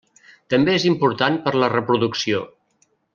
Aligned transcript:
També 0.53 0.73
és 0.77 0.85
important 0.91 1.37
per 1.45 1.53
la 1.65 1.69
reproducció. 1.77 2.41